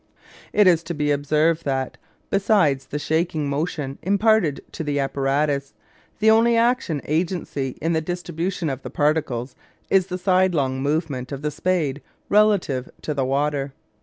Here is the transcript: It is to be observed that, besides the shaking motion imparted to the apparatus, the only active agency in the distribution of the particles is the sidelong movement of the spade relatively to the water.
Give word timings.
It 0.51 0.65
is 0.65 0.81
to 0.85 0.95
be 0.95 1.11
observed 1.11 1.63
that, 1.65 1.95
besides 2.31 2.87
the 2.87 2.97
shaking 2.97 3.47
motion 3.47 3.99
imparted 4.01 4.61
to 4.71 4.83
the 4.83 4.99
apparatus, 4.99 5.75
the 6.17 6.31
only 6.31 6.57
active 6.57 7.01
agency 7.05 7.77
in 7.83 7.93
the 7.93 8.01
distribution 8.01 8.67
of 8.67 8.81
the 8.81 8.89
particles 8.89 9.55
is 9.91 10.07
the 10.07 10.17
sidelong 10.17 10.81
movement 10.81 11.31
of 11.31 11.43
the 11.43 11.51
spade 11.51 12.01
relatively 12.31 12.91
to 13.03 13.13
the 13.13 13.25
water. 13.25 13.73